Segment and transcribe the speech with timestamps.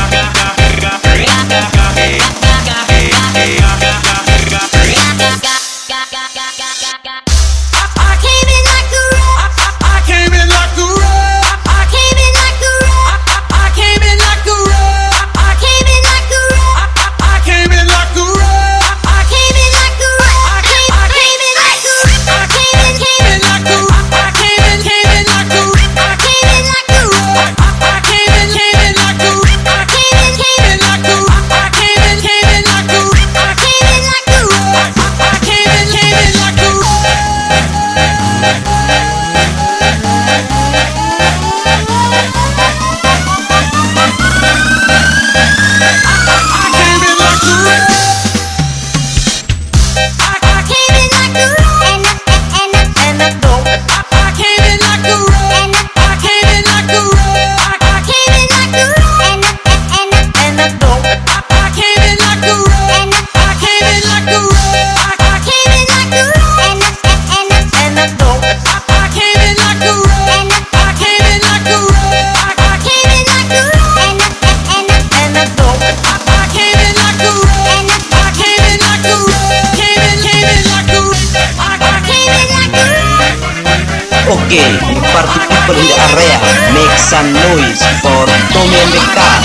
[84.32, 84.64] Okay,
[85.12, 86.40] party people in the area,
[86.72, 88.24] make some noise for
[88.56, 89.36] Tommy and the Car.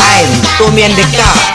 [0.00, 0.28] I'm
[0.58, 1.47] Tommy and the Car